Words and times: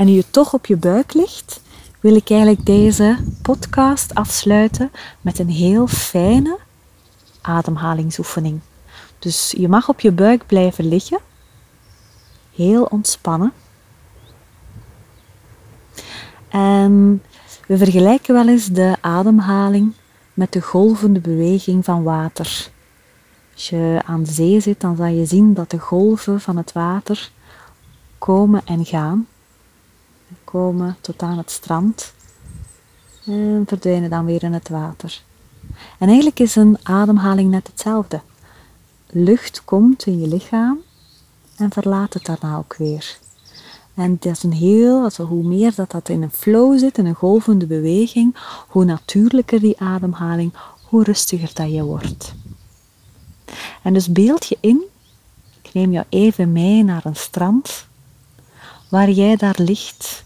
en 0.00 0.12
je 0.12 0.24
toch 0.30 0.54
op 0.54 0.66
je 0.66 0.76
buik 0.76 1.14
ligt, 1.14 1.60
wil 2.00 2.14
ik 2.14 2.30
eigenlijk 2.30 2.66
deze 2.66 3.18
podcast 3.42 4.14
afsluiten 4.14 4.90
met 5.20 5.38
een 5.38 5.48
heel 5.48 5.86
fijne 5.86 6.58
ademhalingsoefening. 7.40 8.60
Dus 9.18 9.54
je 9.56 9.68
mag 9.68 9.88
op 9.88 10.00
je 10.00 10.12
buik 10.12 10.46
blijven 10.46 10.88
liggen, 10.88 11.18
heel 12.54 12.84
ontspannen. 12.84 13.52
En 16.48 17.22
we 17.66 17.78
vergelijken 17.78 18.34
wel 18.34 18.48
eens 18.48 18.66
de 18.66 18.96
ademhaling 19.00 19.92
met 20.34 20.52
de 20.52 20.60
golvende 20.60 21.20
beweging 21.20 21.84
van 21.84 22.02
water. 22.02 22.70
Als 23.54 23.68
je 23.68 24.00
aan 24.04 24.22
de 24.22 24.32
zee 24.32 24.60
zit, 24.60 24.80
dan 24.80 24.96
zal 24.96 25.06
je 25.06 25.26
zien 25.26 25.54
dat 25.54 25.70
de 25.70 25.78
golven 25.78 26.40
van 26.40 26.56
het 26.56 26.72
water 26.72 27.30
komen 28.18 28.62
en 28.64 28.84
gaan. 28.84 29.26
Komen 30.50 30.96
tot 31.00 31.22
aan 31.22 31.38
het 31.38 31.50
strand 31.50 32.12
en 33.26 33.64
verdwijnen 33.66 34.10
dan 34.10 34.24
weer 34.24 34.42
in 34.42 34.52
het 34.52 34.68
water. 34.68 35.22
En 35.98 36.06
eigenlijk 36.06 36.40
is 36.40 36.56
een 36.56 36.78
ademhaling 36.82 37.50
net 37.50 37.66
hetzelfde. 37.66 38.20
Lucht 39.06 39.64
komt 39.64 40.06
in 40.06 40.20
je 40.20 40.28
lichaam 40.28 40.78
en 41.56 41.70
verlaat 41.70 42.14
het 42.14 42.24
daarna 42.24 42.56
ook 42.56 42.76
weer. 42.76 43.18
En 43.94 44.16
dat 44.20 44.32
is 44.36 44.42
een 44.42 44.52
heel, 44.52 45.02
also 45.02 45.24
hoe 45.24 45.42
meer 45.42 45.74
dat, 45.74 45.90
dat 45.90 46.08
in 46.08 46.22
een 46.22 46.32
flow 46.32 46.78
zit, 46.78 46.98
in 46.98 47.06
een 47.06 47.14
golvende 47.14 47.66
beweging, 47.66 48.36
hoe 48.68 48.84
natuurlijker 48.84 49.60
die 49.60 49.80
ademhaling, 49.80 50.52
hoe 50.82 51.02
rustiger 51.02 51.50
dat 51.54 51.72
je 51.72 51.84
wordt. 51.84 52.34
En 53.82 53.92
dus 53.92 54.12
beeld 54.12 54.46
je 54.46 54.58
in, 54.60 54.82
ik 55.62 55.74
neem 55.74 55.92
jou 55.92 56.06
even 56.08 56.52
mee 56.52 56.84
naar 56.84 57.04
een 57.04 57.16
strand, 57.16 57.86
waar 58.88 59.10
jij 59.10 59.36
daar 59.36 59.56
ligt, 59.58 60.24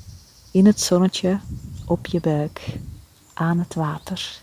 in 0.54 0.66
het 0.66 0.80
zonnetje, 0.80 1.38
op 1.86 2.06
je 2.06 2.20
buik, 2.20 2.78
aan 3.32 3.58
het 3.58 3.74
water. 3.74 4.40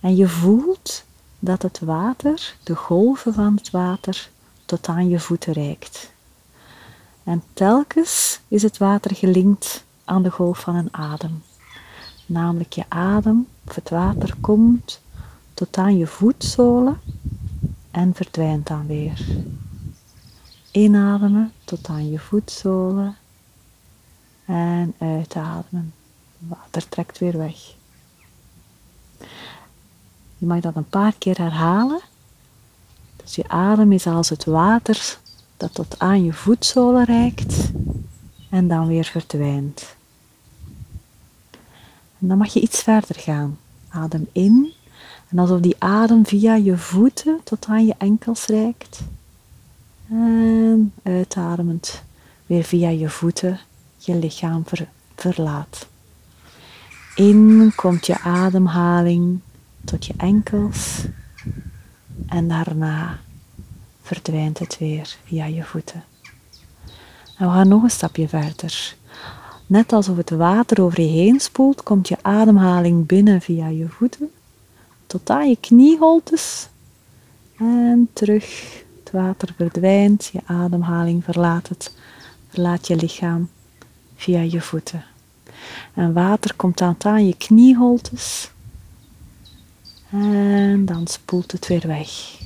En 0.00 0.16
je 0.16 0.28
voelt 0.28 1.04
dat 1.38 1.62
het 1.62 1.78
water, 1.80 2.54
de 2.62 2.76
golven 2.76 3.34
van 3.34 3.56
het 3.56 3.70
water, 3.70 4.30
tot 4.64 4.88
aan 4.88 5.08
je 5.08 5.20
voeten 5.20 5.52
reikt. 5.52 6.12
En 7.24 7.42
telkens 7.52 8.40
is 8.48 8.62
het 8.62 8.78
water 8.78 9.16
gelinkt 9.16 9.84
aan 10.04 10.22
de 10.22 10.30
golf 10.30 10.60
van 10.60 10.74
een 10.74 10.94
adem. 10.94 11.42
Namelijk 12.26 12.72
je 12.72 12.84
adem 12.88 13.46
of 13.68 13.74
het 13.74 13.90
water 13.90 14.34
komt 14.40 15.00
tot 15.54 15.76
aan 15.76 15.96
je 15.96 16.06
voetzolen 16.06 17.00
en 17.90 18.14
verdwijnt 18.14 18.66
dan 18.66 18.86
weer. 18.86 19.26
Inademen 20.70 21.52
tot 21.64 21.88
aan 21.88 22.10
je 22.10 22.18
voetzolen 22.18 23.16
en 24.50 24.94
uitademen. 24.98 25.92
Water 26.38 26.88
trekt 26.88 27.18
weer 27.18 27.38
weg. 27.38 27.74
Je 30.38 30.46
mag 30.46 30.60
dat 30.60 30.76
een 30.76 30.88
paar 30.88 31.14
keer 31.18 31.38
herhalen. 31.38 32.00
Dus 33.16 33.34
je 33.34 33.48
adem 33.48 33.92
is 33.92 34.06
als 34.06 34.28
het 34.28 34.44
water 34.44 35.18
dat 35.56 35.74
tot 35.74 35.98
aan 35.98 36.24
je 36.24 36.32
voetzolen 36.32 37.04
reikt 37.04 37.70
en 38.50 38.68
dan 38.68 38.86
weer 38.86 39.04
verdwijnt. 39.04 39.96
En 42.18 42.28
dan 42.28 42.38
mag 42.38 42.52
je 42.52 42.60
iets 42.60 42.82
verder 42.82 43.16
gaan. 43.16 43.58
Adem 43.88 44.28
in 44.32 44.72
en 45.28 45.38
alsof 45.38 45.60
die 45.60 45.76
adem 45.78 46.26
via 46.26 46.54
je 46.54 46.76
voeten 46.76 47.40
tot 47.44 47.66
aan 47.66 47.86
je 47.86 47.94
enkels 47.98 48.46
reikt. 48.46 49.00
En 50.08 50.92
uitademend 51.02 52.02
weer 52.46 52.64
via 52.64 52.88
je 52.88 53.08
voeten 53.08 53.60
je 54.04 54.14
lichaam 54.14 54.64
verlaat. 55.14 55.86
In 57.14 57.72
komt 57.74 58.06
je 58.06 58.18
ademhaling 58.18 59.40
tot 59.84 60.06
je 60.06 60.14
enkels 60.16 61.04
en 62.26 62.48
daarna 62.48 63.18
verdwijnt 64.02 64.58
het 64.58 64.78
weer 64.78 65.16
via 65.24 65.44
je 65.44 65.64
voeten. 65.64 66.04
En 67.36 67.46
we 67.46 67.52
gaan 67.52 67.68
nog 67.68 67.82
een 67.82 67.90
stapje 67.90 68.28
verder. 68.28 68.96
Net 69.66 69.92
alsof 69.92 70.16
het 70.16 70.30
water 70.30 70.82
over 70.82 71.00
je 71.00 71.08
heen 71.08 71.40
spoelt, 71.40 71.82
komt 71.82 72.08
je 72.08 72.16
ademhaling 72.22 73.06
binnen 73.06 73.40
via 73.40 73.68
je 73.68 73.88
voeten 73.88 74.30
tot 75.06 75.30
aan 75.30 75.48
je 75.48 75.56
knieholtes 75.60 76.68
en 77.56 78.08
terug. 78.12 78.78
Het 79.04 79.12
water 79.12 79.54
verdwijnt, 79.56 80.30
je 80.32 80.40
ademhaling 80.46 81.24
verlaat 81.24 81.68
het, 81.68 81.94
verlaat 82.48 82.86
je 82.86 82.96
lichaam 82.96 83.48
via 84.20 84.40
je 84.40 84.60
voeten. 84.60 85.04
En 85.94 86.12
water 86.12 86.54
komt 86.54 86.78
dan 86.78 86.96
aan 86.98 87.26
je 87.26 87.36
knieholtes 87.36 88.50
en 90.10 90.84
dan 90.84 91.06
spoelt 91.06 91.52
het 91.52 91.66
weer 91.66 91.86
weg. 91.86 92.38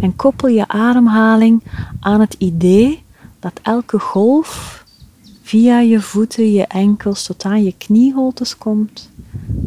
En 0.00 0.16
koppel 0.16 0.48
je 0.48 0.68
ademhaling 0.68 1.62
aan 2.00 2.20
het 2.20 2.34
idee 2.34 3.02
dat 3.40 3.60
elke 3.62 3.98
golf 3.98 4.84
via 5.42 5.80
je 5.80 6.00
voeten, 6.00 6.52
je 6.52 6.66
enkels 6.66 7.24
tot 7.24 7.44
aan 7.44 7.64
je 7.64 7.74
knieholtes 7.78 8.58
komt 8.58 9.10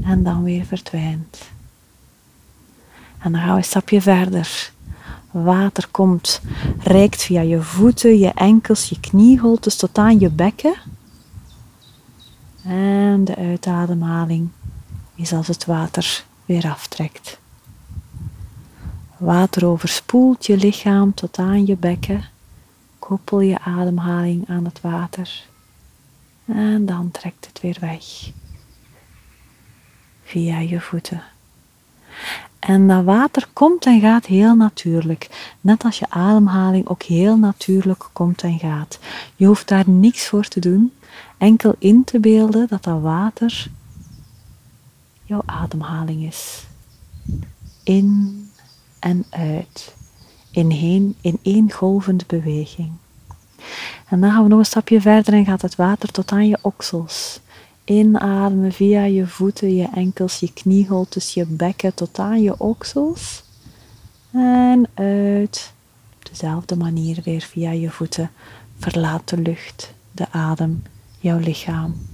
en 0.02 0.24
dan 0.24 0.44
weer 0.44 0.66
verdwijnt. 0.66 1.50
En 3.20 3.32
dan 3.32 3.42
gaan 3.42 3.52
we 3.52 3.58
een 3.58 3.64
stapje 3.64 4.02
verder. 4.02 4.72
Water 5.32 5.88
komt, 5.92 6.42
reikt 6.80 7.22
via 7.22 7.42
je 7.42 7.62
voeten, 7.62 8.18
je 8.18 8.32
enkels, 8.34 8.90
je 8.90 9.00
knieholtes 9.00 9.76
tot 9.76 9.98
aan 9.98 10.20
je 10.20 10.30
bekken. 10.30 10.76
En 12.64 13.24
de 13.24 13.36
uitademhaling 13.36 14.50
is 15.16 15.34
als 15.34 15.48
het 15.48 15.66
water 15.66 16.26
weer 16.46 16.70
aftrekt. 16.70 17.40
Water 19.18 19.66
overspoelt 19.66 20.46
je 20.46 20.58
lichaam 20.58 21.14
tot 21.14 21.38
aan 21.38 21.66
je 21.66 21.78
bekken. 21.78 22.24
Koppel 23.00 23.40
je 23.40 23.60
ademhaling 23.60 24.50
aan 24.50 24.66
het 24.66 24.82
water. 24.82 25.44
En 26.46 26.86
dan 26.86 27.12
trekt 27.12 27.46
het 27.46 27.62
weer 27.62 27.78
weg. 27.80 28.32
Via 30.24 30.60
je 30.60 30.82
voeten. 30.82 31.24
En 32.62 32.88
dat 32.88 33.04
water 33.04 33.48
komt 33.54 33.86
en 33.86 34.00
gaat 34.00 34.26
heel 34.26 34.56
natuurlijk. 34.56 35.54
Net 35.62 35.84
als 35.84 36.00
je 36.00 36.10
ademhaling 36.10 36.88
ook 36.88 37.04
heel 37.04 37.38
natuurlijk 37.38 38.10
komt 38.14 38.42
en 38.42 38.60
gaat. 38.60 39.00
Je 39.36 39.46
hoeft 39.46 39.68
daar 39.68 39.90
niks 39.90 40.28
voor 40.28 40.44
te 40.44 40.60
doen. 40.60 40.94
Enkel 41.38 41.76
in 41.80 42.04
te 42.04 42.20
beelden 42.20 42.68
dat 42.68 42.84
dat 42.84 43.02
water 43.02 43.68
jouw 45.24 45.42
ademhaling 45.46 46.24
is. 46.24 46.64
In 47.84 48.50
en 49.00 49.26
uit. 49.30 49.96
In, 50.52 50.70
heen, 50.70 51.16
in 51.22 51.40
één 51.42 51.72
golvende 51.72 52.24
beweging. 52.28 52.92
En 54.08 54.22
dan 54.22 54.32
gaan 54.32 54.44
we 54.44 54.50
nog 54.50 54.60
een 54.60 54.66
stapje 54.66 55.02
verder 55.02 55.34
en 55.34 55.46
gaat 55.46 55.62
het 55.62 55.76
water 55.76 56.12
tot 56.12 56.32
aan 56.32 56.48
je 56.48 56.58
oksels. 56.62 57.40
Inademen 57.84 58.72
via 58.72 59.04
je 59.04 59.28
voeten, 59.28 59.76
je 59.76 59.90
enkels, 59.94 60.40
je 60.40 60.54
knieholtes, 60.54 61.34
je 61.34 61.46
bekken 61.46 61.94
tot 61.94 62.20
aan 62.20 62.42
je 62.42 62.60
oksels. 62.60 63.44
En 64.32 64.88
uit. 64.94 65.74
Op 66.18 66.30
dezelfde 66.30 66.76
manier 66.76 67.22
weer 67.24 67.42
via 67.42 67.72
je 67.72 67.90
voeten. 67.90 68.32
Verlaat 68.78 69.30
de 69.30 69.38
lucht, 69.38 69.94
de 70.12 70.32
adem, 70.32 70.84
jouw 71.20 71.40
lichaam. 71.40 72.08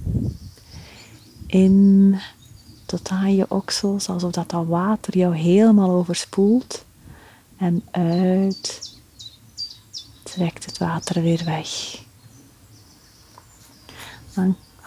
In 1.46 2.18
tot 2.86 3.08
aan 3.08 3.34
je 3.34 3.46
oksels, 3.48 4.08
alsof 4.08 4.32
dat, 4.32 4.50
dat 4.50 4.66
water 4.66 5.18
jou 5.18 5.36
helemaal 5.36 5.90
overspoelt. 5.90 6.84
En 7.56 7.82
uit 7.90 8.96
trekt 10.22 10.64
het 10.64 10.78
water 10.78 11.22
weer 11.22 11.44
weg. 11.44 12.00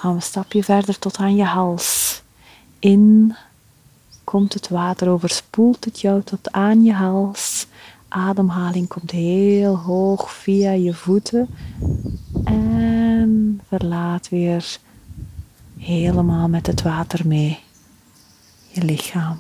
Gaan 0.02 0.12
we 0.12 0.16
een 0.16 0.22
stapje 0.22 0.64
verder 0.64 1.00
tot 1.00 1.18
aan 1.18 1.36
je 1.36 1.44
hals. 1.44 2.22
In 2.80 3.36
komt 4.24 4.54
het 4.54 4.70
water, 4.70 5.10
overspoelt 5.10 5.86
het 5.86 6.02
jou 6.02 6.24
tot 6.24 6.52
aan 6.52 6.84
je 6.84 6.94
hals. 6.94 7.68
Ademhaling 8.08 8.88
komt 8.88 9.12
heel 9.12 9.78
hoog 9.78 10.34
via 10.34 10.72
je 10.72 10.94
voeten 10.94 11.48
en 12.44 13.62
verlaat 13.68 14.30
weer 14.30 14.78
helemaal 15.78 16.48
met 16.48 16.68
het 16.68 16.82
water 16.82 17.28
mee 17.28 17.60
je 18.68 18.84
lichaam. 18.84 19.40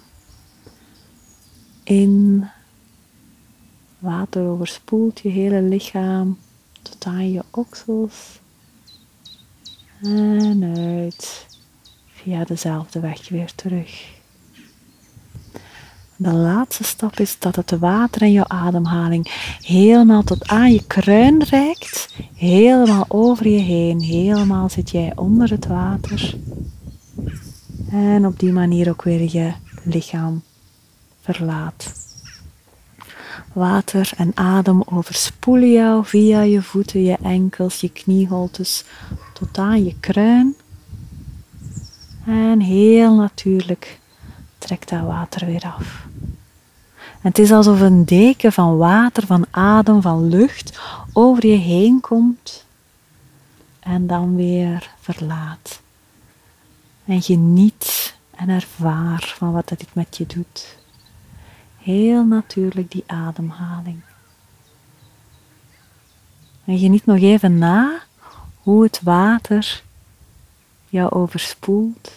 In 1.83 2.45
water 3.99 4.47
overspoelt 4.47 5.19
je 5.19 5.29
hele 5.29 5.61
lichaam 5.61 6.37
tot 6.81 7.05
aan 7.05 7.31
je 7.31 7.43
oksels. 7.51 8.39
En 10.01 10.73
uit 10.77 11.45
via 12.07 12.43
dezelfde 12.43 12.99
weg 12.99 13.29
weer 13.29 13.51
terug. 13.55 14.19
De 16.15 16.33
laatste 16.33 16.83
stap 16.83 17.19
is 17.19 17.39
dat 17.39 17.55
het 17.55 17.71
water 17.71 18.21
en 18.21 18.31
jouw 18.31 18.47
ademhaling 18.47 19.31
helemaal 19.61 20.23
tot 20.23 20.47
aan 20.47 20.71
je 20.71 20.83
kruin 20.87 21.43
reikt. 21.43 22.13
Helemaal 22.33 23.05
over 23.07 23.47
je 23.47 23.59
heen. 23.59 24.01
Helemaal 24.01 24.69
zit 24.69 24.89
jij 24.89 25.11
onder 25.15 25.49
het 25.49 25.67
water. 25.67 26.35
En 27.89 28.25
op 28.25 28.39
die 28.39 28.51
manier 28.51 28.89
ook 28.89 29.03
weer 29.03 29.31
je 29.31 29.53
lichaam 29.83 30.41
verlaat. 31.21 31.93
Water 33.53 34.11
en 34.17 34.31
adem 34.35 34.81
overspoelen 34.85 35.71
jou 35.71 36.05
via 36.05 36.41
je 36.41 36.61
voeten, 36.61 37.03
je 37.03 37.17
enkels, 37.23 37.81
je 37.81 37.89
knieholtes 37.89 38.83
tot 39.41 39.57
aan 39.57 39.83
je 39.83 39.95
kruin. 39.99 40.55
En 42.25 42.59
heel 42.59 43.15
natuurlijk 43.15 43.99
trekt 44.57 44.89
dat 44.89 45.01
water 45.01 45.45
weer 45.45 45.63
af. 45.77 46.05
En 46.95 47.29
het 47.29 47.39
is 47.39 47.51
alsof 47.51 47.79
een 47.79 48.05
deken 48.05 48.51
van 48.53 48.77
water, 48.77 49.25
van 49.25 49.45
adem, 49.51 50.01
van 50.01 50.29
lucht 50.29 50.79
over 51.13 51.45
je 51.45 51.57
heen 51.57 51.99
komt 51.99 52.65
en 53.79 54.07
dan 54.07 54.35
weer 54.35 54.91
verlaat. 54.99 55.81
En 57.05 57.21
geniet 57.21 58.15
en 58.35 58.49
ervaar 58.49 59.33
van 59.37 59.51
wat 59.51 59.67
dit 59.67 59.87
met 59.93 60.17
je 60.17 60.25
doet. 60.25 60.77
Heel 61.77 62.25
natuurlijk 62.25 62.91
die 62.91 63.03
ademhaling. 63.07 64.01
En 66.65 66.77
geniet 66.77 67.05
nog 67.05 67.17
even 67.17 67.57
na 67.57 68.01
hoe 68.63 68.83
het 68.83 69.01
water 69.03 69.83
jou 70.89 71.11
overspoelt. 71.11 72.11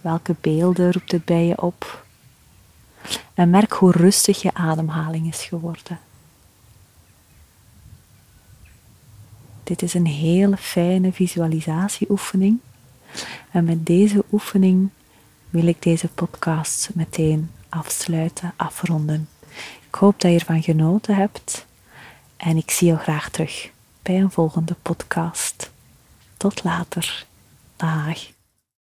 Welke 0.00 0.34
beelden 0.40 0.92
roept 0.92 1.12
het 1.12 1.24
bij 1.24 1.46
je 1.46 1.62
op? 1.62 2.04
En 3.34 3.50
merk 3.50 3.72
hoe 3.72 3.92
rustig 3.92 4.42
je 4.42 4.54
ademhaling 4.54 5.28
is 5.28 5.42
geworden. 5.42 5.98
Dit 9.64 9.82
is 9.82 9.94
een 9.94 10.06
hele 10.06 10.56
fijne 10.56 11.12
visualisatieoefening. 11.12 12.58
En 13.50 13.64
met 13.64 13.86
deze 13.86 14.24
oefening 14.32 14.90
wil 15.50 15.66
ik 15.66 15.82
deze 15.82 16.08
podcast 16.08 16.90
meteen 16.94 17.50
afsluiten, 17.68 18.52
afronden. 18.56 19.28
Ik 19.88 19.94
hoop 19.94 20.20
dat 20.20 20.30
je 20.30 20.38
ervan 20.38 20.62
genoten 20.62 21.14
hebt 21.14 21.66
en 22.36 22.56
ik 22.56 22.70
zie 22.70 22.88
je 22.88 22.96
graag 22.96 23.30
terug 23.30 23.70
bij 24.06 24.20
een 24.20 24.30
volgende 24.30 24.74
podcast. 24.82 25.70
Tot 26.36 26.64
later. 26.64 27.26
Dag. 27.76 28.35